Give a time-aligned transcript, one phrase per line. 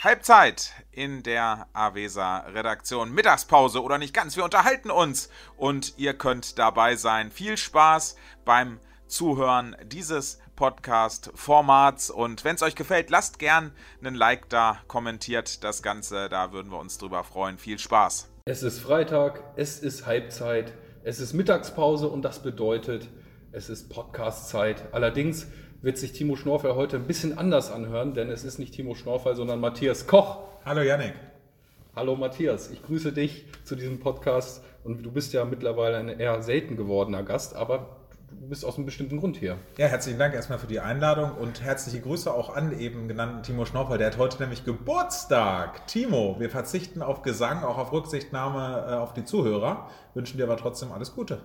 [0.00, 3.12] Halbzeit in der Avesa Redaktion.
[3.12, 4.36] Mittagspause oder nicht ganz.
[4.36, 7.32] Wir unterhalten uns und ihr könnt dabei sein.
[7.32, 8.14] Viel Spaß
[8.44, 8.78] beim
[9.08, 12.10] Zuhören dieses Podcast-Formats.
[12.10, 16.28] Und wenn es euch gefällt, lasst gern einen Like da, kommentiert das Ganze.
[16.28, 17.58] Da würden wir uns drüber freuen.
[17.58, 18.28] Viel Spaß.
[18.44, 23.08] Es ist Freitag, es ist Halbzeit, es ist Mittagspause und das bedeutet,
[23.50, 24.94] es ist Podcast-Zeit.
[24.94, 25.48] Allerdings
[25.80, 29.36] wird sich Timo Schnorfall heute ein bisschen anders anhören, denn es ist nicht Timo Schnorfall,
[29.36, 30.38] sondern Matthias Koch.
[30.64, 31.14] Hallo Yannick.
[31.94, 36.42] Hallo Matthias, ich grüße dich zu diesem Podcast und du bist ja mittlerweile ein eher
[36.42, 37.96] selten gewordener Gast, aber
[38.28, 39.56] du bist aus einem bestimmten Grund hier.
[39.76, 43.64] Ja, herzlichen Dank erstmal für die Einladung und herzliche Grüße auch an eben genannten Timo
[43.64, 43.98] Schnorfall.
[43.98, 45.86] Der hat heute nämlich Geburtstag.
[45.86, 50.56] Timo, wir verzichten auf Gesang, auch auf Rücksichtnahme äh, auf die Zuhörer, wünschen dir aber
[50.56, 51.38] trotzdem alles Gute.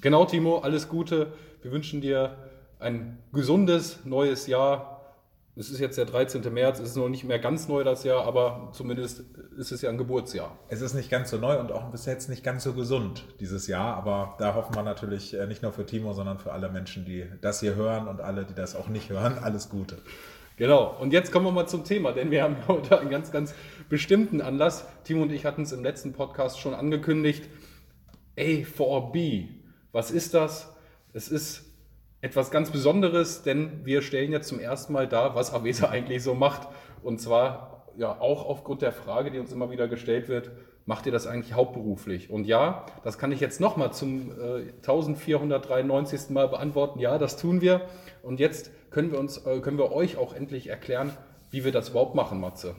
[0.00, 1.32] Genau, Timo, alles Gute.
[1.62, 2.36] Wir wünschen dir
[2.84, 5.00] ein gesundes neues Jahr.
[5.56, 6.52] Es ist jetzt der 13.
[6.52, 9.24] März, es ist noch nicht mehr ganz neu das Jahr, aber zumindest
[9.56, 10.58] ist es ja ein Geburtsjahr.
[10.68, 13.68] Es ist nicht ganz so neu und auch bis jetzt nicht ganz so gesund dieses
[13.68, 17.04] Jahr, aber da hoffen wir natürlich äh, nicht nur für Timo, sondern für alle Menschen,
[17.04, 19.98] die das hier hören und alle, die das auch nicht hören, alles Gute.
[20.56, 23.54] Genau, und jetzt kommen wir mal zum Thema, denn wir haben heute einen ganz, ganz
[23.88, 24.86] bestimmten Anlass.
[25.04, 27.48] Timo und ich hatten es im letzten Podcast schon angekündigt.
[28.36, 29.48] A4B,
[29.92, 30.74] was ist das?
[31.12, 31.73] Es ist
[32.24, 36.34] etwas ganz Besonderes, denn wir stellen jetzt zum ersten Mal dar, was Avesa eigentlich so
[36.34, 36.66] macht.
[37.02, 40.50] Und zwar ja auch aufgrund der Frage, die uns immer wieder gestellt wird,
[40.86, 42.30] macht ihr das eigentlich hauptberuflich?
[42.30, 46.30] Und ja, das kann ich jetzt nochmal zum äh, 1493.
[46.30, 46.98] Mal beantworten.
[46.98, 47.82] Ja, das tun wir.
[48.22, 51.12] Und jetzt können wir, uns, äh, können wir euch auch endlich erklären,
[51.50, 52.74] wie wir das überhaupt machen, Matze.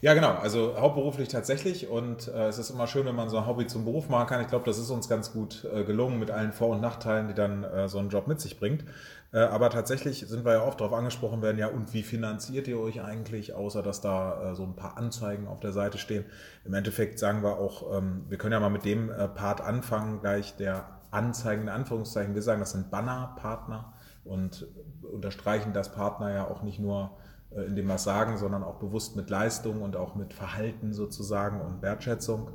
[0.00, 0.32] Ja, genau.
[0.34, 1.88] Also hauptberuflich tatsächlich.
[1.88, 4.40] Und äh, es ist immer schön, wenn man so ein Hobby zum Beruf machen kann.
[4.40, 7.34] Ich glaube, das ist uns ganz gut äh, gelungen mit allen Vor- und Nachteilen, die
[7.34, 8.84] dann äh, so ein Job mit sich bringt.
[9.32, 12.78] Äh, aber tatsächlich sind wir ja oft darauf angesprochen werden, ja, und wie finanziert ihr
[12.78, 16.24] euch eigentlich, außer dass da äh, so ein paar Anzeigen auf der Seite stehen.
[16.64, 20.20] Im Endeffekt sagen wir auch, ähm, wir können ja mal mit dem äh, Part anfangen,
[20.20, 22.34] gleich der Anzeigen in Anführungszeichen.
[22.34, 23.94] Wir sagen, das sind Banner-Partner
[24.24, 24.66] und
[25.02, 27.16] unterstreichen das Partner ja auch nicht nur
[27.56, 31.82] indem wir es sagen, sondern auch bewusst mit Leistung und auch mit Verhalten sozusagen und
[31.82, 32.50] Wertschätzung.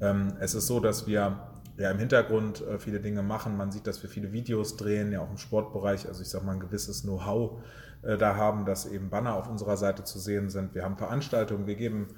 [0.00, 1.38] Ähm, es ist so, dass wir
[1.76, 3.56] ja im Hintergrund äh, viele Dinge machen.
[3.56, 6.06] Man sieht, dass wir viele Videos drehen, ja auch im Sportbereich.
[6.08, 7.60] Also ich sage mal ein gewisses Know-how
[8.02, 10.74] äh, da haben, dass eben Banner auf unserer Seite zu sehen sind.
[10.74, 12.08] Wir haben Veranstaltungen, wir geben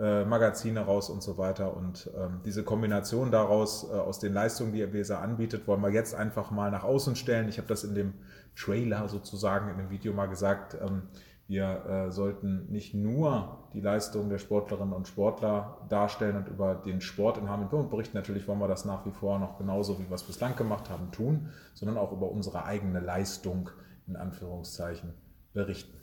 [0.00, 1.76] Magazine raus und so weiter.
[1.76, 6.52] Und ähm, diese Kombination daraus, aus den Leistungen, die Weser anbietet, wollen wir jetzt einfach
[6.52, 7.48] mal nach außen stellen.
[7.48, 8.14] Ich habe das in dem
[8.54, 10.76] Trailer sozusagen, in dem Video mal gesagt.
[10.80, 11.02] Ähm,
[11.48, 17.00] wir äh, sollten nicht nur die Leistung der Sportlerinnen und Sportler darstellen und über den
[17.00, 18.18] Sport in Hamilton berichten.
[18.18, 21.10] Natürlich wollen wir das nach wie vor noch genauso, wie wir es bislang gemacht haben,
[21.10, 23.70] tun, sondern auch über unsere eigene Leistung
[24.06, 25.14] in Anführungszeichen
[25.54, 25.96] berichten.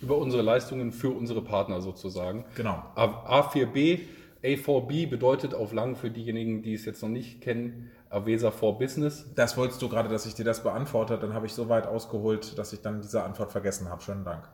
[0.00, 2.44] Über unsere Leistungen für unsere Partner sozusagen.
[2.56, 2.82] Genau.
[2.96, 4.00] A4B,
[4.42, 9.32] A4B bedeutet auf lang für diejenigen, die es jetzt noch nicht kennen, Avesa for Business.
[9.36, 11.16] Das wolltest du gerade, dass ich dir das beantworte.
[11.16, 14.02] Dann habe ich so weit ausgeholt, dass ich dann diese Antwort vergessen habe.
[14.02, 14.48] Schönen Dank.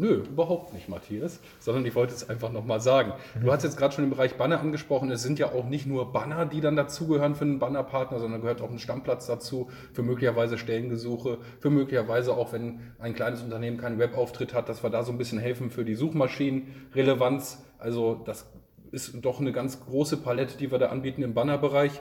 [0.00, 3.12] Nö, überhaupt nicht, Matthias, sondern ich wollte es einfach nochmal sagen.
[3.38, 5.10] Du hast jetzt gerade schon den Bereich Banner angesprochen.
[5.10, 8.62] Es sind ja auch nicht nur Banner, die dann dazugehören für einen Bannerpartner, sondern gehört
[8.62, 13.98] auch ein Stammplatz dazu für möglicherweise Stellengesuche, für möglicherweise auch, wenn ein kleines Unternehmen keinen
[13.98, 17.62] Webauftritt hat, dass wir da so ein bisschen helfen für die Suchmaschinenrelevanz.
[17.76, 18.46] Also das
[18.92, 22.00] ist doch eine ganz große Palette, die wir da anbieten im Bannerbereich.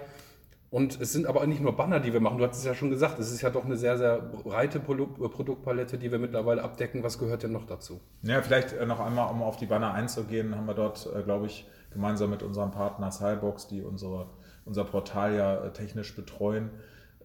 [0.72, 2.38] Und es sind aber nicht nur Banner, die wir machen.
[2.38, 5.97] Du hast es ja schon gesagt, es ist ja doch eine sehr, sehr breite Produktpalette,
[5.97, 7.03] die wir mittlerweile abdecken.
[7.03, 8.00] Was gehört denn noch dazu?
[8.22, 11.47] Ja, vielleicht äh, noch einmal, um auf die Banner einzugehen, haben wir dort, äh, glaube
[11.47, 14.28] ich, gemeinsam mit unserem Partner Cybox, die unsere,
[14.66, 16.69] unser Portal ja äh, technisch betreuen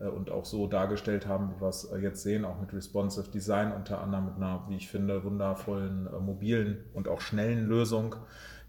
[0.00, 4.00] und auch so dargestellt haben, wie wir es jetzt sehen, auch mit Responsive Design, unter
[4.00, 8.16] anderem mit einer, wie ich finde, wundervollen mobilen und auch schnellen Lösung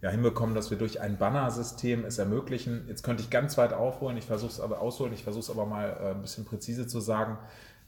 [0.06, 2.86] ja, hinbekommen, dass wir durch ein Bannersystem es ermöglichen.
[2.88, 5.66] Jetzt könnte ich ganz weit aufholen, ich versuche es aber ausholen, ich versuche es aber
[5.66, 7.40] mal äh, ein bisschen präzise zu sagen,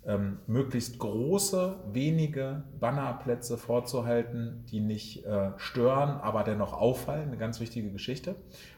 [0.03, 7.59] ähm, möglichst große, wenige Bannerplätze vorzuhalten, die nicht äh, stören, aber dennoch auffallen, eine ganz
[7.59, 8.33] wichtige Geschichte.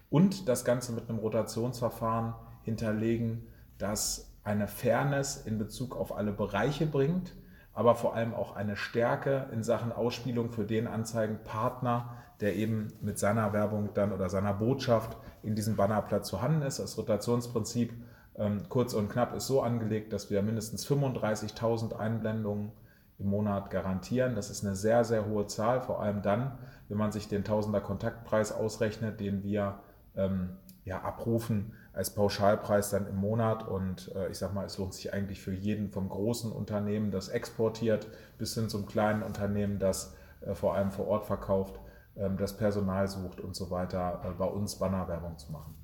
[0.09, 2.33] Und das Ganze mit einem Rotationsverfahren
[2.63, 3.47] hinterlegen,
[3.77, 7.35] das eine Fairness in Bezug auf alle Bereiche bringt,
[7.79, 12.09] aber vor allem auch eine Stärke in Sachen Ausspielung für den Anzeigenpartner,
[12.41, 16.79] der eben mit seiner Werbung dann oder seiner Botschaft in diesem Bannerplatz vorhanden ist.
[16.79, 17.93] Das Rotationsprinzip
[18.35, 22.73] ähm, kurz und knapp ist so angelegt, dass wir mindestens 35.000 Einblendungen
[23.17, 24.35] im Monat garantieren.
[24.35, 26.57] Das ist eine sehr, sehr hohe Zahl, vor allem dann,
[26.89, 29.79] wenn man sich den Tausender Kontaktpreis ausrechnet, den wir
[30.17, 30.49] ähm,
[30.83, 33.67] ja, abrufen als Pauschalpreis dann im Monat.
[33.67, 37.27] Und äh, ich sage mal, es lohnt sich eigentlich für jeden vom großen Unternehmen, das
[37.27, 38.07] exportiert,
[38.37, 41.77] bis hin zum kleinen Unternehmen, das äh, vor allem vor Ort verkauft,
[42.15, 45.75] ähm, das Personal sucht und so weiter, äh, bei uns Bannerwerbung zu machen.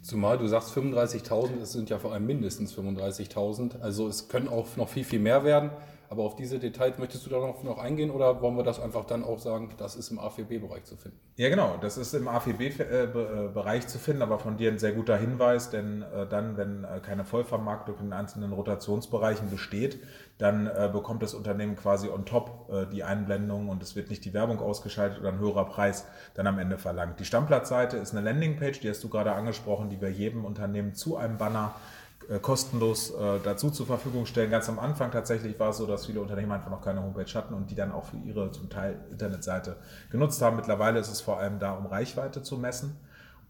[0.00, 4.76] Zumal du sagst 35.000, es sind ja vor allem mindestens 35.000, also es können auch
[4.76, 5.70] noch viel, viel mehr werden.
[6.08, 9.24] Aber auf diese Details möchtest du da noch, eingehen oder wollen wir das einfach dann
[9.24, 11.18] auch sagen, das ist im AVB-Bereich zu finden?
[11.36, 15.16] Ja, genau, das ist im AVB-Bereich äh, zu finden, aber von dir ein sehr guter
[15.16, 20.00] Hinweis, denn äh, dann, wenn äh, keine Vollvermarktung in einzelnen Rotationsbereichen besteht,
[20.38, 24.58] dann bekommt das Unternehmen quasi on top die Einblendung und es wird nicht die Werbung
[24.58, 27.20] ausgeschaltet oder ein höherer Preis dann am Ende verlangt.
[27.20, 31.16] Die Stammplatzseite ist eine Landingpage, die hast du gerade angesprochen, die wir jedem Unternehmen zu
[31.16, 32.03] einem Banner äh,
[32.40, 34.50] kostenlos äh, dazu zur Verfügung stellen.
[34.50, 37.54] Ganz am Anfang tatsächlich war es so, dass viele Unternehmen einfach noch keine Homepage hatten
[37.54, 39.76] und die dann auch für ihre zum Teil Internetseite
[40.10, 40.56] genutzt haben.
[40.56, 42.96] Mittlerweile ist es vor allem da, um Reichweite zu messen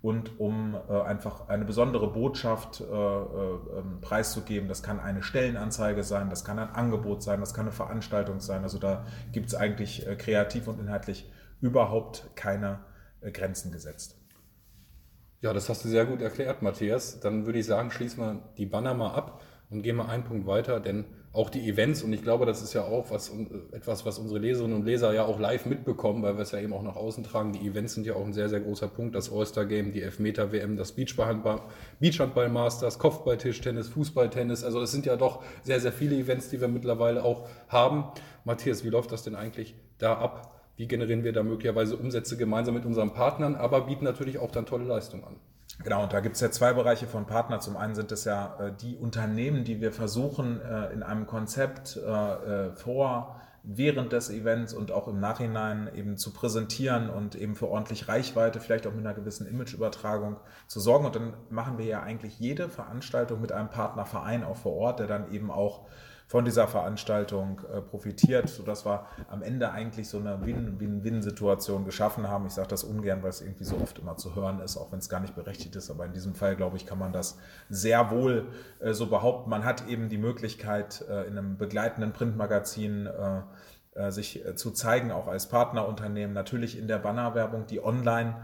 [0.02, 4.68] und um äh, einfach eine besondere Botschaft äh, äh, ähm, preiszugeben.
[4.68, 8.64] Das kann eine Stellenanzeige sein, das kann ein Angebot sein, das kann eine Veranstaltung sein.
[8.64, 11.30] Also da gibt es eigentlich äh, kreativ und inhaltlich
[11.60, 12.80] überhaupt keine
[13.32, 14.16] Grenzen gesetzt.
[15.44, 17.20] Ja, das hast du sehr gut erklärt, Matthias.
[17.20, 20.46] Dann würde ich sagen, schließen wir die Banner mal ab und gehen mal einen Punkt
[20.46, 21.04] weiter, denn
[21.34, 23.30] auch die Events, und ich glaube, das ist ja auch was,
[23.72, 26.72] etwas, was unsere Leserinnen und Leser ja auch live mitbekommen, weil wir es ja eben
[26.72, 27.52] auch nach außen tragen.
[27.52, 29.14] Die Events sind ja auch ein sehr, sehr großer Punkt.
[29.14, 34.64] Das All-Star-Game, die Elfmeter-WM, das Beachhandball-Masters, Kopfball-Tischtennis, Fußballtennis.
[34.64, 38.04] Also es sind ja doch sehr, sehr viele Events, die wir mittlerweile auch haben.
[38.44, 40.53] Matthias, wie läuft das denn eigentlich da ab?
[40.76, 44.66] Wie generieren wir da möglicherweise Umsätze gemeinsam mit unseren Partnern, aber bieten natürlich auch dann
[44.66, 45.36] tolle Leistungen an.
[45.82, 47.58] Genau, und da gibt es ja zwei Bereiche von Partner.
[47.58, 51.96] Zum einen sind es ja äh, die Unternehmen, die wir versuchen äh, in einem Konzept
[51.96, 52.00] äh,
[52.66, 57.68] äh, vor, während des Events und auch im Nachhinein eben zu präsentieren und eben für
[57.68, 60.36] ordentlich Reichweite, vielleicht auch mit einer gewissen Imageübertragung
[60.68, 61.06] zu sorgen.
[61.06, 65.06] Und dann machen wir ja eigentlich jede Veranstaltung mit einem Partnerverein auch vor Ort, der
[65.06, 65.86] dann eben auch
[66.26, 72.46] von dieser Veranstaltung äh, profitiert, sodass wir am Ende eigentlich so eine Win-Win-Win-Situation geschaffen haben.
[72.46, 74.98] Ich sage das ungern, weil es irgendwie so oft immer zu hören ist, auch wenn
[74.98, 75.90] es gar nicht berechtigt ist.
[75.90, 77.38] Aber in diesem Fall, glaube ich, kann man das
[77.68, 78.48] sehr wohl
[78.80, 79.50] äh, so behaupten.
[79.50, 83.08] Man hat eben die Möglichkeit, äh, in einem begleitenden Printmagazin
[84.08, 88.34] sich zu zeigen, auch als Partnerunternehmen, natürlich in der Bannerwerbung, die online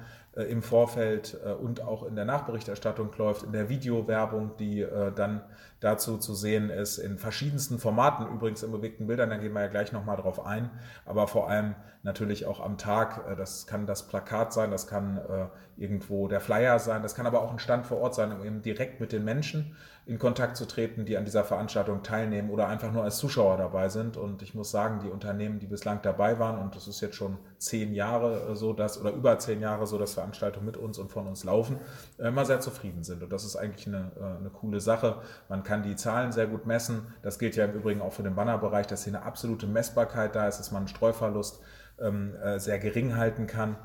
[0.49, 5.43] im Vorfeld und auch in der Nachberichterstattung läuft, in der Videowerbung, die dann
[5.81, 9.69] dazu zu sehen ist, in verschiedensten Formaten, übrigens in bewegten Bildern, da gehen wir ja
[9.69, 10.71] gleich nochmal drauf ein,
[11.07, 15.19] aber vor allem natürlich auch am Tag, äh, das kann das Plakat sein, das kann
[15.19, 15.47] äh,
[15.77, 18.63] irgendwo der Flyer sein, das kann aber auch ein Stand vor Ort sein, um eben
[18.63, 19.77] direkt mit den Menschen
[20.07, 23.89] in Kontakt zu treten, die an dieser Veranstaltung teilnehmen oder einfach nur als Zuschauer dabei
[23.91, 24.17] sind.
[24.17, 27.39] Und ich muss sagen, die Unternehmen, die bislang dabei waren, und das ist jetzt schon
[27.59, 31.27] zehn Jahre so, dass, oder über zehn Jahre so, dass Veranstaltungen mit uns und von
[31.27, 31.79] uns laufen,
[32.19, 33.23] immer sehr zufrieden sind.
[33.23, 35.21] Und das ist eigentlich eine, eine coole Sache.
[35.49, 37.15] Man kann die Zahlen sehr gut messen.
[37.23, 40.47] Das gilt ja im Übrigen auch für den Bannerbereich, dass hier eine absolute Messbarkeit da
[40.47, 41.61] ist, dass man einen Streuverlust
[41.99, 43.77] ähm, äh, sehr gering halten kann.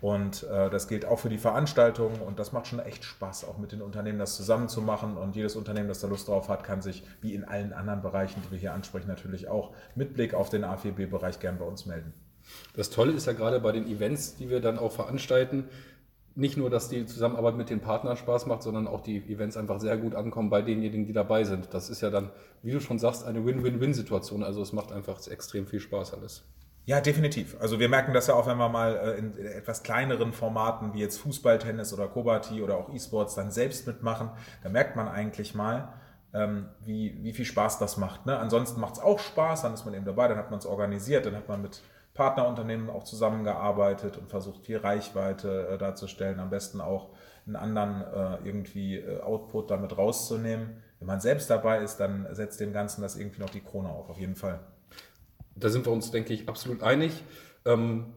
[0.00, 3.58] Und äh, das gilt auch für die Veranstaltungen und das macht schon echt Spaß, auch
[3.58, 5.16] mit den Unternehmen das zusammen zu machen.
[5.16, 8.42] Und jedes Unternehmen, das da Lust drauf hat, kann sich, wie in allen anderen Bereichen,
[8.44, 12.12] die wir hier ansprechen, natürlich auch mit Blick auf den A4B-Bereich gern bei uns melden.
[12.74, 15.68] Das Tolle ist ja gerade bei den Events, die wir dann auch veranstalten,
[16.34, 19.80] nicht nur, dass die Zusammenarbeit mit den Partnern Spaß macht, sondern auch die Events einfach
[19.80, 21.68] sehr gut ankommen bei denjenigen, die dabei sind.
[21.72, 22.30] Das ist ja dann,
[22.62, 24.42] wie du schon sagst, eine Win-Win-Win-Situation.
[24.42, 26.44] Also es macht einfach extrem viel Spaß alles.
[26.84, 27.56] Ja, definitiv.
[27.60, 30.98] Also wir merken das ja auch, wenn wir mal äh, in etwas kleineren Formaten wie
[30.98, 34.30] jetzt Fußball, Tennis oder Kobati oder auch E-Sports dann selbst mitmachen.
[34.64, 35.92] Da merkt man eigentlich mal,
[36.34, 38.26] ähm, wie, wie viel Spaß das macht.
[38.26, 38.36] Ne?
[38.36, 41.26] Ansonsten macht es auch Spaß, dann ist man eben dabei, dann hat man es organisiert,
[41.26, 41.82] dann hat man mit
[42.14, 47.10] Partnerunternehmen auch zusammengearbeitet und versucht, viel Reichweite äh, darzustellen, am besten auch
[47.46, 50.82] einen anderen äh, irgendwie äh, Output damit rauszunehmen.
[50.98, 54.10] Wenn man selbst dabei ist, dann setzt dem Ganzen das irgendwie noch die Krone auf,
[54.10, 54.60] auf jeden Fall.
[55.56, 57.24] Da sind wir uns, denke ich, absolut einig.
[57.64, 58.12] Ähm,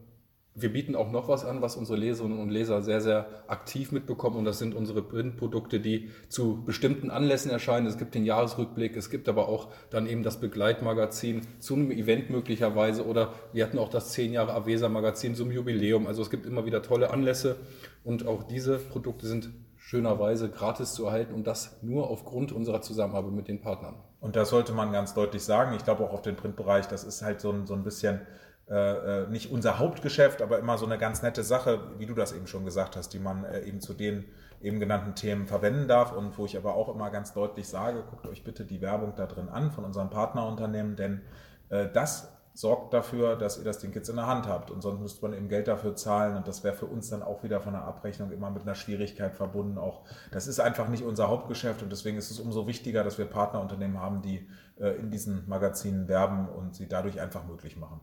[0.58, 4.36] wir bieten auch noch was an, was unsere Leserinnen und Leser sehr, sehr aktiv mitbekommen.
[4.36, 7.86] Und das sind unsere Printprodukte, die zu bestimmten Anlässen erscheinen.
[7.86, 12.30] Es gibt den Jahresrückblick, es gibt aber auch dann eben das Begleitmagazin zu einem Event
[12.30, 13.06] möglicherweise.
[13.06, 16.06] Oder wir hatten auch das 10 Jahre Avesa Magazin zum Jubiläum.
[16.06, 17.56] Also es gibt immer wieder tolle Anlässe.
[18.02, 23.32] Und auch diese Produkte sind schönerweise gratis zu erhalten und das nur aufgrund unserer Zusammenarbeit
[23.32, 23.94] mit den Partnern.
[24.20, 25.76] Und das sollte man ganz deutlich sagen.
[25.76, 28.20] Ich glaube auch auf den Printbereich, das ist halt so ein, so ein bisschen
[28.68, 28.74] äh,
[29.22, 32.48] äh, nicht unser Hauptgeschäft, aber immer so eine ganz nette Sache, wie du das eben
[32.48, 34.24] schon gesagt hast, die man äh, eben zu den
[34.60, 38.26] eben genannten Themen verwenden darf und wo ich aber auch immer ganz deutlich sage, guckt
[38.26, 41.20] euch bitte die Werbung da drin an von unserem Partnerunternehmen, denn
[41.68, 45.00] äh, das sorgt dafür, dass ihr das Ding jetzt in der Hand habt und sonst
[45.00, 47.74] müsste man eben Geld dafür zahlen und das wäre für uns dann auch wieder von
[47.74, 49.78] der Abrechnung immer mit einer Schwierigkeit verbunden.
[49.78, 53.26] Auch das ist einfach nicht unser Hauptgeschäft und deswegen ist es umso wichtiger, dass wir
[53.26, 54.48] Partnerunternehmen haben, die
[54.80, 58.00] äh, in diesen Magazinen werben und sie dadurch einfach möglich machen.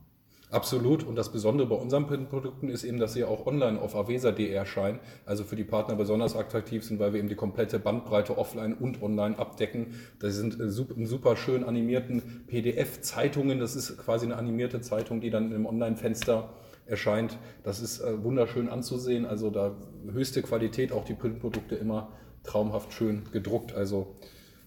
[0.50, 1.02] Absolut.
[1.02, 5.00] Und das Besondere bei unseren Printprodukten ist eben, dass sie auch online auf avesa.de erscheinen.
[5.26, 9.02] Also für die Partner besonders attraktiv sind, weil wir eben die komplette Bandbreite offline und
[9.02, 9.94] online abdecken.
[10.20, 13.58] Das sind äh, super schön animierten PDF-Zeitungen.
[13.58, 16.50] Das ist quasi eine animierte Zeitung, die dann im Online-Fenster
[16.86, 17.38] erscheint.
[17.62, 19.26] Das ist äh, wunderschön anzusehen.
[19.26, 19.74] Also da
[20.12, 22.12] höchste Qualität, auch die Printprodukte immer
[22.44, 23.74] traumhaft schön gedruckt.
[23.74, 24.14] Also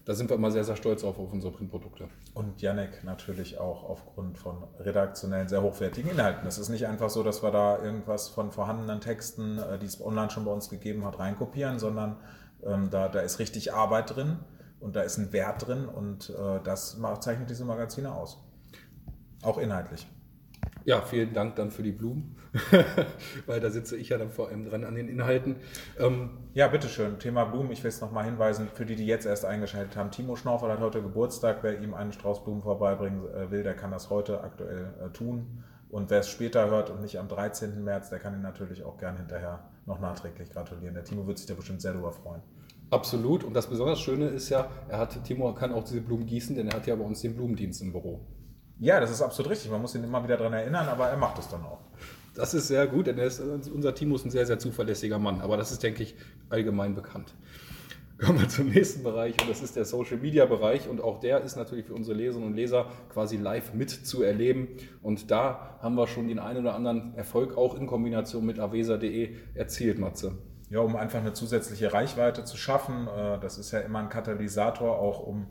[0.08, 2.08] da sind wir immer sehr, sehr stolz auf, auf unsere Printprodukte.
[2.32, 6.48] Und Yannick natürlich auch aufgrund von redaktionellen, sehr hochwertigen Inhalten.
[6.48, 10.00] Es ist nicht einfach so, dass wir da irgendwas von vorhandenen Texten, äh, die es
[10.00, 12.16] online schon bei uns gegeben hat, reinkopieren, sondern
[12.64, 14.38] ähm, da, da ist richtig Arbeit drin
[14.80, 18.42] und da ist ein Wert drin und äh, das zeichnet diese Magazine aus.
[19.42, 20.08] Auch inhaltlich.
[20.88, 22.34] Ja, vielen Dank dann für die Blumen,
[23.46, 25.56] weil da sitze ich ja dann vor allem dran an den Inhalten.
[25.98, 27.18] Ähm, ja, bitteschön.
[27.18, 27.70] Thema Blumen.
[27.72, 30.10] Ich will es nochmal hinweisen, für die, die jetzt erst eingeschaltet haben.
[30.10, 31.58] Timo Schnorfel hat heute Geburtstag.
[31.60, 35.62] Wer ihm einen Strauß Blumen vorbeibringen äh, will, der kann das heute aktuell äh, tun.
[35.90, 37.84] Und wer es später hört und nicht am 13.
[37.84, 40.94] März, der kann ihn natürlich auch gern hinterher noch nachträglich gratulieren.
[40.94, 42.40] Der Timo wird sich da bestimmt sehr darüber freuen.
[42.88, 43.44] Absolut.
[43.44, 46.68] Und das besonders Schöne ist ja, er hat, Timo kann auch diese Blumen gießen, denn
[46.68, 48.20] er hat ja bei uns den Blumendienst im Büro.
[48.80, 49.70] Ja, das ist absolut richtig.
[49.70, 51.80] Man muss ihn immer wieder daran erinnern, aber er macht es dann auch.
[52.34, 55.40] Das ist sehr gut, denn ist, unser Timo ist ein sehr, sehr zuverlässiger Mann.
[55.40, 56.14] Aber das ist, denke ich,
[56.50, 57.34] allgemein bekannt.
[58.20, 61.40] Kommen wir zum nächsten Bereich und das ist der Social Media Bereich und auch der
[61.42, 64.66] ist natürlich für unsere Leserinnen und Leser quasi live mitzuerleben
[65.02, 69.36] und da haben wir schon den einen oder anderen Erfolg auch in Kombination mit avesa.de
[69.54, 70.32] erzielt, Matze.
[70.68, 73.06] Ja, um einfach eine zusätzliche Reichweite zu schaffen.
[73.06, 75.46] Äh, das ist ja immer ein Katalysator auch, um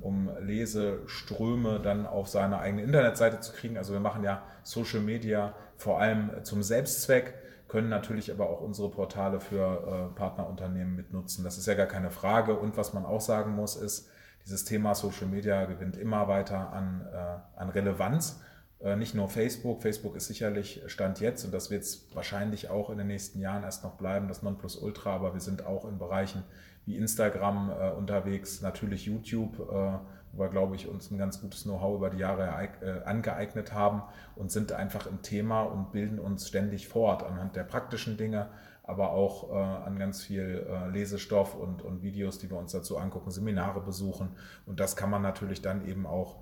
[0.00, 3.76] um Leseströme dann auf seine eigene Internetseite zu kriegen.
[3.76, 7.34] Also wir machen ja Social Media vor allem zum Selbstzweck,
[7.68, 11.44] können natürlich aber auch unsere Portale für äh, Partnerunternehmen mitnutzen.
[11.44, 12.54] Das ist ja gar keine Frage.
[12.58, 14.08] Und was man auch sagen muss, ist,
[14.44, 18.42] dieses Thema Social Media gewinnt immer weiter an, äh, an Relevanz.
[18.82, 19.82] Äh, nicht nur Facebook.
[19.82, 23.62] Facebook ist sicherlich Stand jetzt und das wird es wahrscheinlich auch in den nächsten Jahren
[23.62, 25.14] erst noch bleiben, das Nonplusultra.
[25.14, 26.42] Aber wir sind auch in Bereichen
[26.84, 29.98] wie Instagram äh, unterwegs, natürlich YouTube, äh,
[30.32, 32.48] wo wir, glaube ich, uns ein ganz gutes Know-how über die Jahre
[32.80, 34.02] äh, angeeignet haben
[34.34, 38.48] und sind einfach im Thema und bilden uns ständig fort anhand der praktischen Dinge,
[38.82, 42.98] aber auch äh, an ganz viel äh, Lesestoff und, und Videos, die wir uns dazu
[42.98, 44.30] angucken, Seminare besuchen.
[44.66, 46.38] Und das kann man natürlich dann eben auch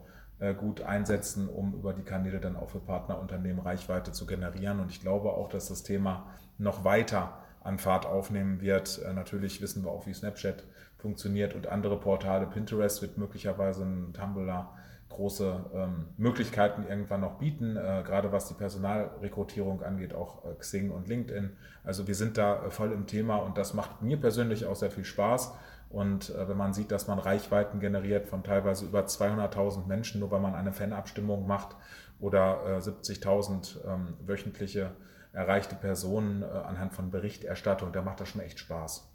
[0.58, 4.80] gut einsetzen, um über die Kanäle dann auch für Partnerunternehmen Reichweite zu generieren.
[4.80, 9.00] Und ich glaube auch, dass das Thema noch weiter an Fahrt aufnehmen wird.
[9.04, 10.64] Äh, natürlich wissen wir auch, wie Snapchat
[10.98, 12.46] funktioniert und andere Portale.
[12.46, 14.68] Pinterest wird möglicherweise ein Tumblr
[15.10, 20.90] große ähm, Möglichkeiten irgendwann noch bieten, äh, gerade was die Personalrekrutierung angeht, auch äh, Xing
[20.90, 21.56] und LinkedIn.
[21.84, 24.90] Also wir sind da äh, voll im Thema und das macht mir persönlich auch sehr
[24.90, 25.52] viel Spaß.
[25.90, 30.30] Und äh, wenn man sieht, dass man Reichweiten generiert von teilweise über 200.000 Menschen, nur
[30.30, 31.76] weil man eine Fanabstimmung macht
[32.20, 34.92] oder 70.000 äh, ähm, wöchentliche
[35.32, 39.08] erreichte Personen äh, anhand von Berichterstattung, da macht das schon echt Spaß.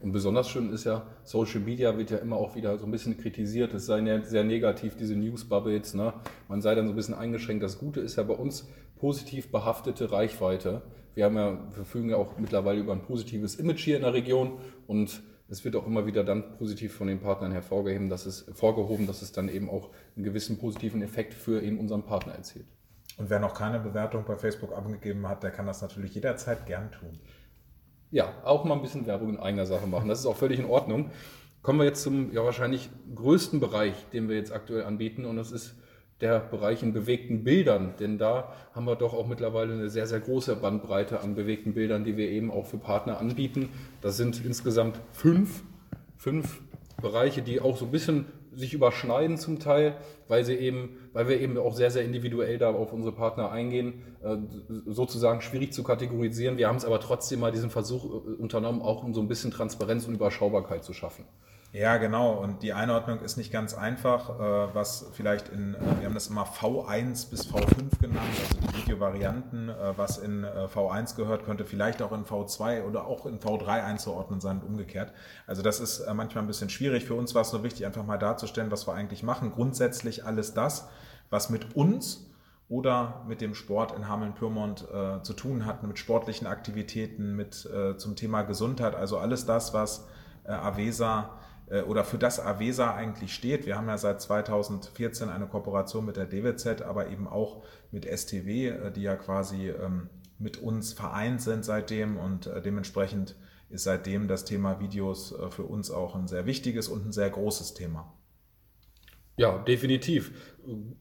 [0.00, 3.16] Und besonders schön ist ja, Social Media wird ja immer auch wieder so ein bisschen
[3.16, 3.72] kritisiert.
[3.72, 5.94] Es sei ja sehr negativ, diese News-Bubbles.
[5.94, 6.12] Ne?
[6.48, 7.62] Man sei dann so ein bisschen eingeschränkt.
[7.62, 10.82] Das Gute ist ja bei uns positiv behaftete Reichweite.
[11.14, 14.58] Wir haben ja, verfügen ja auch mittlerweile über ein positives Image hier in der Region
[14.88, 19.06] und es wird auch immer wieder dann positiv von den Partnern hervorgehoben, dass es, vorgehoben,
[19.06, 22.64] dass es dann eben auch einen gewissen positiven Effekt für eben unseren Partner erzielt.
[23.18, 26.90] Und wer noch keine Bewertung bei Facebook abgegeben hat, der kann das natürlich jederzeit gern
[26.90, 27.20] tun.
[28.10, 30.08] Ja, auch mal ein bisschen Werbung in eigener Sache machen.
[30.08, 31.10] Das ist auch völlig in Ordnung.
[31.60, 35.52] Kommen wir jetzt zum ja wahrscheinlich größten Bereich, den wir jetzt aktuell anbieten, und das
[35.52, 35.74] ist
[36.22, 37.94] der Bereich in bewegten Bildern.
[38.00, 42.04] Denn da haben wir doch auch mittlerweile eine sehr, sehr große Bandbreite an bewegten Bildern,
[42.04, 43.68] die wir eben auch für Partner anbieten.
[44.00, 45.62] Das sind insgesamt fünf,
[46.16, 46.62] fünf
[47.02, 49.96] Bereiche, die auch so ein bisschen sich überschneiden zum Teil,
[50.28, 54.02] weil sie eben, weil wir eben auch sehr, sehr individuell da auf unsere Partner eingehen,
[54.22, 54.36] äh,
[54.86, 56.58] sozusagen schwierig zu kategorisieren.
[56.58, 59.50] Wir haben es aber trotzdem mal diesen Versuch äh, unternommen, auch um so ein bisschen
[59.50, 61.24] Transparenz und Überschaubarkeit zu schaffen.
[61.74, 62.32] Ja, genau.
[62.34, 66.26] Und die Einordnung ist nicht ganz einfach, äh, was vielleicht in, äh, wir haben das
[66.26, 72.02] immer V1 bis V5 genannt, also die Videovarianten, äh, was in V1 gehört, könnte vielleicht
[72.02, 75.14] auch in V2 oder auch in V3 einzuordnen sein und umgekehrt.
[75.46, 77.06] Also das ist manchmal ein bisschen schwierig.
[77.06, 79.50] Für uns war es nur wichtig, einfach mal darzustellen, was wir eigentlich machen.
[79.50, 80.88] Grundsätzlich alles das,
[81.30, 82.30] was mit uns
[82.68, 84.86] oder mit dem Sport in Hameln-Pyrmont
[85.22, 90.06] zu tun hat, mit sportlichen Aktivitäten, mit zum Thema Gesundheit, also alles das, was
[90.44, 91.38] Avesa
[91.80, 93.64] oder für das Avesa eigentlich steht.
[93.64, 98.68] Wir haben ja seit 2014 eine Kooperation mit der DWZ, aber eben auch mit STW,
[98.68, 103.36] äh, die ja quasi ähm, mit uns vereint sind seitdem und äh, dementsprechend
[103.70, 107.72] ist seitdem das Thema Videos für uns auch ein sehr wichtiges und ein sehr großes
[107.72, 108.12] Thema.
[109.36, 110.54] Ja, definitiv.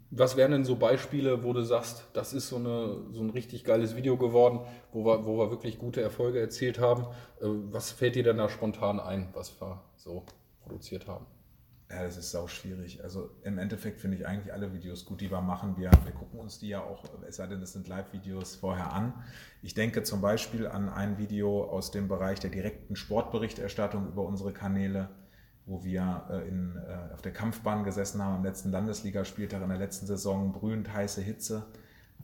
[0.10, 3.66] Was wären denn so Beispiele, wo du sagst, das ist so, eine, so ein richtig
[3.66, 4.62] geiles Video geworden,
[4.94, 7.04] wo wir, wo wir wirklich gute Erfolge erzielt haben?
[7.42, 10.26] Äh, was fällt dir denn da spontan ein, was wir so
[10.62, 11.26] produziert haben?
[11.90, 13.04] Ja, das ist sau schwierig.
[13.04, 15.76] Also im Endeffekt finde ich eigentlich alle Videos gut, die wir machen.
[15.78, 19.14] Wir, wir gucken uns die ja auch, es sei denn, es sind Live-Videos vorher an.
[19.62, 24.54] Ich denke zum Beispiel an ein Video aus dem Bereich der direkten Sportberichterstattung über unsere
[24.54, 25.10] Kanäle
[25.66, 29.78] wo wir äh, in, äh, auf der Kampfbahn gesessen haben am letzten Landesligaspieltag in der
[29.78, 31.66] letzten Saison, brühend heiße Hitze.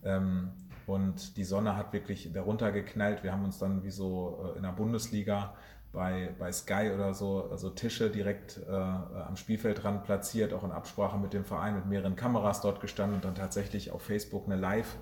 [0.03, 0.49] Ähm,
[0.85, 3.23] und die Sonne hat wirklich darunter geknallt.
[3.23, 5.55] Wir haben uns dann wie so äh, in der Bundesliga
[5.93, 11.17] bei, bei Sky oder so also Tische direkt äh, am Spielfeldrand platziert, auch in Absprache
[11.17, 14.97] mit dem Verein, mit mehreren Kameras dort gestanden und dann tatsächlich auf Facebook eine Live-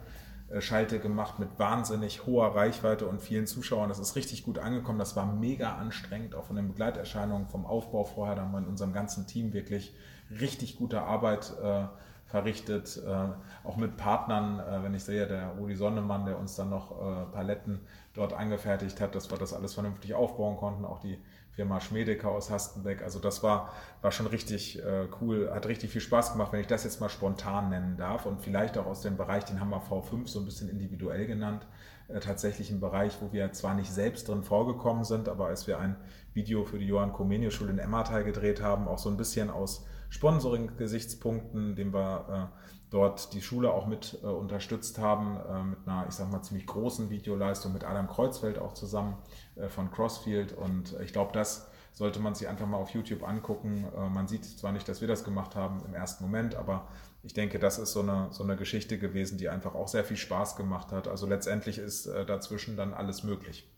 [0.60, 3.90] Schalte gemacht mit wahnsinnig hoher Reichweite und vielen Zuschauern.
[3.90, 5.00] Das ist richtig gut angekommen.
[5.00, 8.36] Das war mega anstrengend, auch von den Begleiterscheinungen, vom Aufbau vorher.
[8.36, 9.96] Da haben wir in unserem ganzen Team wirklich
[10.30, 11.86] richtig gute Arbeit äh,
[12.28, 13.02] verrichtet.
[13.06, 16.92] Äh, auch mit Partnern, äh, wenn ich sehe, der Rudi Sonnemann, der uns dann noch
[16.92, 17.80] äh, Paletten
[18.16, 20.86] dort angefertigt hat, dass wir das alles vernünftig aufbauen konnten.
[20.86, 21.20] Auch die
[21.52, 23.02] Firma Schmedeker aus Hastenbeck.
[23.02, 26.68] Also das war, war schon richtig äh, cool, hat richtig viel Spaß gemacht, wenn ich
[26.68, 28.26] das jetzt mal spontan nennen darf.
[28.26, 31.66] Und vielleicht auch aus dem Bereich, den haben wir V5 so ein bisschen individuell genannt,
[32.08, 35.80] äh, tatsächlich ein Bereich, wo wir zwar nicht selbst drin vorgekommen sind, aber als wir
[35.80, 35.96] ein
[36.34, 39.86] Video für die Johann Comenius Schule in Emmertal gedreht haben, auch so ein bisschen aus
[40.10, 46.06] Sponsoring-Gesichtspunkten, dem wir äh, dort die Schule auch mit äh, unterstützt haben, äh, mit einer,
[46.08, 49.18] ich sag mal, ziemlich großen Videoleistung mit Adam Kreuzfeld auch zusammen
[49.56, 50.54] äh, von Crossfield.
[50.54, 53.86] Und ich glaube, das sollte man sich einfach mal auf YouTube angucken.
[53.96, 56.88] Äh, man sieht zwar nicht, dass wir das gemacht haben im ersten Moment, aber
[57.22, 60.18] ich denke, das ist so eine, so eine Geschichte gewesen, die einfach auch sehr viel
[60.18, 61.10] Spaß gemacht hat.
[61.10, 63.70] Also letztendlich ist äh, dazwischen dann alles möglich.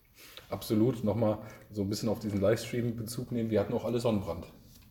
[0.48, 1.02] Absolut.
[1.02, 1.38] Nochmal
[1.72, 3.50] so ein bisschen auf diesen Livestream Bezug nehmen.
[3.50, 4.46] Wir hatten auch alle Sonnenbrand.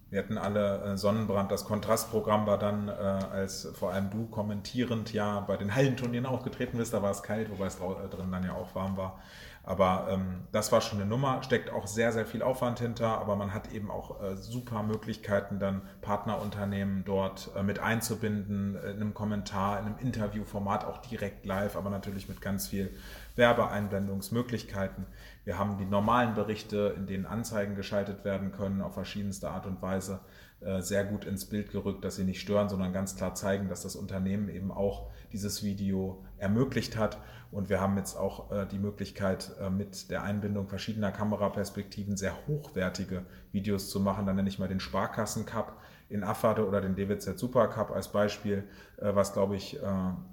[0.09, 1.51] Wir hatten alle äh, Sonnenbrand.
[1.51, 6.43] Das Kontrastprogramm war dann, äh, als vor allem du kommentierend ja bei den Hallenturnieren auch
[6.43, 6.93] getreten bist.
[6.93, 9.20] Da war es kalt, wobei es äh, drin dann ja auch warm war.
[9.67, 13.35] Aber ähm, das war schon eine Nummer, steckt auch sehr, sehr viel Aufwand hinter, aber
[13.35, 19.13] man hat eben auch äh, super Möglichkeiten, dann Partnerunternehmen dort äh, mit einzubinden, in einem
[19.13, 22.96] Kommentar, in einem Interviewformat, auch direkt live, aber natürlich mit ganz viel
[23.35, 25.05] Werbeeinblendungsmöglichkeiten.
[25.48, 29.81] Wir haben die normalen Berichte, in denen Anzeigen geschaltet werden können, auf verschiedenste Art und
[29.81, 30.20] Weise
[30.60, 33.83] äh, sehr gut ins Bild gerückt, dass sie nicht stören, sondern ganz klar zeigen, dass
[33.83, 37.18] das Unternehmen eben auch dieses Video ermöglicht hat.
[37.50, 42.33] Und wir haben jetzt auch äh, die Möglichkeit, äh, mit der Einbindung verschiedener Kameraperspektiven sehr
[42.48, 44.25] hochwertige Videos zu machen.
[44.25, 45.79] Dann nenne ich mal den Sparkassen Cup
[46.10, 48.64] in Affade oder den DWZ Super Cup als Beispiel,
[48.98, 49.77] was glaube ich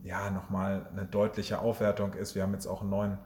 [0.04, 2.36] ja nochmal eine deutliche Aufwertung ist.
[2.36, 3.18] Wir haben jetzt auch einen neuen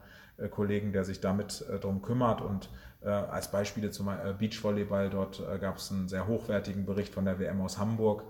[0.47, 2.41] Kollegen, der sich damit äh, darum kümmert.
[2.41, 2.69] Und
[3.01, 7.61] äh, als Beispiele zum Beachvolleyball, dort gab es einen sehr hochwertigen Bericht von der WM
[7.61, 8.23] aus Hamburg,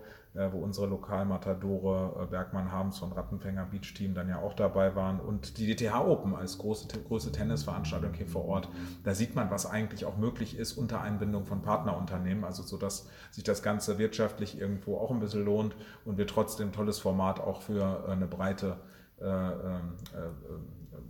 [0.52, 5.58] wo unsere Lokalmatadore Bergmann Harms von Rattenfänger Beach Team dann ja auch dabei waren und
[5.58, 8.70] die DTH Open als große, große Tennisveranstaltung hier vor Ort.
[9.04, 13.10] Da sieht man, was eigentlich auch möglich ist unter Einbindung von Partnerunternehmen, also so dass
[13.32, 17.64] sich das Ganze wirtschaftlich irgendwo auch ein bisschen lohnt und wir trotzdem tolles Format auch
[17.64, 18.99] für eine breite äh, äh,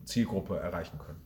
[0.06, 1.22] Zielgruppe erreichen können.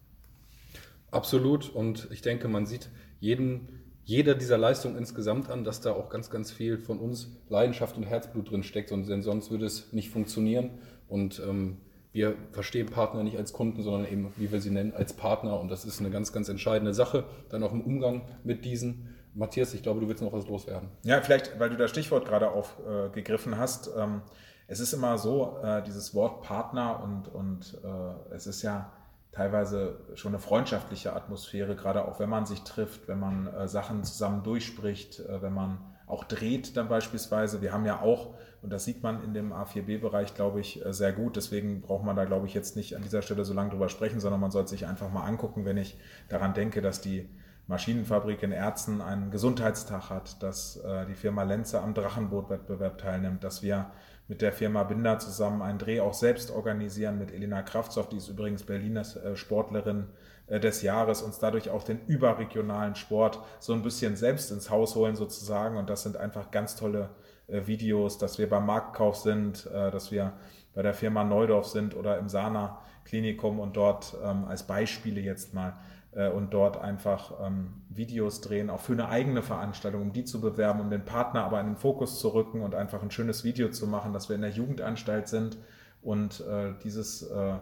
[1.11, 1.69] Absolut.
[1.69, 3.67] Und ich denke, man sieht jeden,
[4.03, 8.03] jeder dieser Leistungen insgesamt an, dass da auch ganz, ganz viel von uns Leidenschaft und
[8.03, 10.71] Herzblut drin steckt, denn sonst würde es nicht funktionieren.
[11.07, 11.77] Und ähm,
[12.11, 15.59] wir verstehen Partner nicht als Kunden, sondern eben, wie wir sie nennen, als Partner.
[15.59, 17.25] Und das ist eine ganz, ganz entscheidende Sache.
[17.49, 19.15] Dann auch im Umgang mit diesen.
[19.35, 20.89] Matthias, ich glaube, du willst noch was loswerden.
[21.03, 23.89] Ja, vielleicht, weil du das Stichwort gerade aufgegriffen hast.
[23.97, 24.21] Ähm,
[24.73, 28.91] es ist immer so, äh, dieses Wort Partner und, und äh, es ist ja
[29.31, 34.03] teilweise schon eine freundschaftliche Atmosphäre, gerade auch wenn man sich trifft, wenn man äh, Sachen
[34.03, 37.61] zusammen durchspricht, äh, wenn man auch dreht dann beispielsweise.
[37.61, 38.33] Wir haben ja auch,
[38.63, 41.35] und das sieht man in dem A4B-Bereich, glaube ich, äh, sehr gut.
[41.35, 44.19] Deswegen braucht man da, glaube ich, jetzt nicht an dieser Stelle so lange drüber sprechen,
[44.19, 47.29] sondern man sollte sich einfach mal angucken, wenn ich daran denke, dass die
[47.67, 53.61] Maschinenfabrik in Erzen einen Gesundheitstag hat, dass äh, die Firma Lenze am Drachenbootwettbewerb teilnimmt, dass
[53.61, 53.91] wir
[54.33, 58.29] mit der Firma Binder zusammen einen Dreh auch selbst organisieren mit Elena Kraftzoff, die ist
[58.29, 60.07] übrigens Berliner äh, Sportlerin
[60.47, 64.95] äh, des Jahres, uns dadurch auch den überregionalen Sport so ein bisschen selbst ins Haus
[64.95, 65.77] holen sozusagen.
[65.77, 67.11] Und das sind einfach ganz tolle
[67.47, 70.33] äh, Videos, dass wir beim Marktkauf sind, dass wir
[70.73, 75.53] bei der Firma Neudorf sind oder im Sana Klinikum und dort ähm, als Beispiele jetzt
[75.53, 75.73] mal
[76.15, 80.79] und dort einfach ähm, Videos drehen, auch für eine eigene Veranstaltung, um die zu bewerben,
[80.79, 83.87] um den Partner aber in den Fokus zu rücken und einfach ein schönes Video zu
[83.87, 85.57] machen, dass wir in der Jugendanstalt sind
[86.01, 87.55] und äh, dieses äh,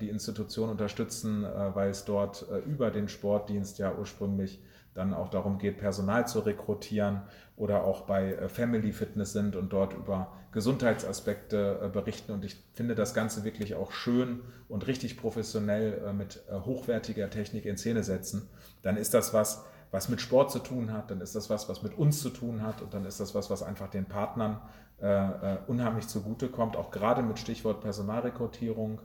[0.00, 4.60] die Institution unterstützen, weil es dort über den Sportdienst ja ursprünglich
[4.94, 7.22] dann auch darum geht, Personal zu rekrutieren
[7.56, 12.32] oder auch bei äh, Family Fitness sind und dort über Gesundheitsaspekte äh, berichten.
[12.32, 17.66] Und ich finde das Ganze wirklich auch schön und richtig professionell äh, mit hochwertiger Technik
[17.66, 18.48] in Szene setzen.
[18.82, 21.82] Dann ist das was, was mit Sport zu tun hat, dann ist das was, was
[21.82, 24.60] mit uns zu tun hat und dann ist das was, was einfach den Partnern
[25.00, 29.00] äh, unheimlich zugutekommt, auch gerade mit Stichwort Personalrekrutierung.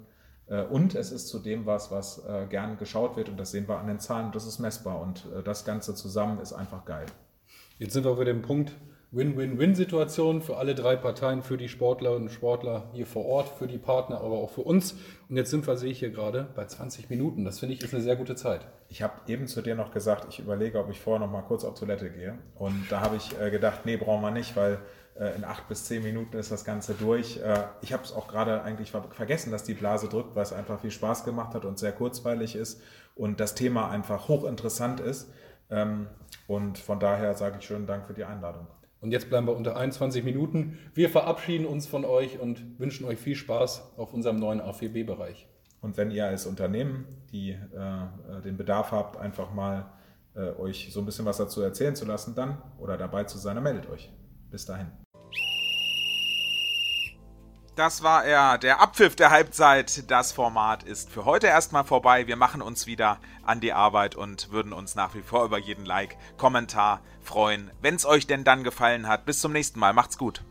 [0.71, 3.99] Und es ist zudem was, was gern geschaut wird und das sehen wir an den
[3.99, 7.05] Zahlen, das ist messbar und das Ganze zusammen ist einfach geil.
[7.77, 8.71] Jetzt sind wir bei dem Punkt
[9.11, 13.79] Win-Win-Win-Situation für alle drei Parteien, für die Sportlerinnen und Sportler hier vor Ort, für die
[13.79, 14.95] Partner, aber auch für uns.
[15.29, 17.43] Und jetzt sind wir, sehe ich hier gerade, bei 20 Minuten.
[17.43, 18.67] Das finde ich ist eine sehr gute Zeit.
[18.87, 21.63] Ich habe eben zu dir noch gesagt, ich überlege, ob ich vorher noch mal kurz
[21.63, 22.37] auf Toilette gehe.
[22.53, 24.77] Und da habe ich äh, gedacht, nee, brauchen wir nicht, weil
[25.19, 27.37] äh, in acht bis zehn Minuten ist das Ganze durch.
[27.37, 30.81] Äh, ich habe es auch gerade eigentlich vergessen, dass die Blase drückt, weil es einfach
[30.81, 32.79] viel Spaß gemacht hat und sehr kurzweilig ist
[33.15, 35.31] und das Thema einfach hochinteressant ist.
[35.71, 36.07] Ähm,
[36.47, 38.67] und von daher sage ich schönen Dank für die Einladung.
[39.01, 40.77] Und jetzt bleiben wir unter 21 Minuten.
[40.93, 45.47] Wir verabschieden uns von euch und wünschen euch viel Spaß auf unserem neuen AVB-Bereich.
[45.81, 49.85] Und wenn ihr als Unternehmen die, äh, den Bedarf habt, einfach mal
[50.35, 53.55] äh, euch so ein bisschen was dazu erzählen zu lassen, dann oder dabei zu sein,
[53.55, 54.12] dann meldet euch.
[54.51, 54.88] Bis dahin.
[57.79, 60.11] Das war er, der Abpfiff der Halbzeit.
[60.11, 62.27] Das Format ist für heute erstmal vorbei.
[62.27, 65.85] Wir machen uns wieder an die Arbeit und würden uns nach wie vor über jeden
[65.85, 69.25] Like, Kommentar freuen, wenn es euch denn dann gefallen hat.
[69.25, 69.93] Bis zum nächsten Mal.
[69.93, 70.43] Macht's gut.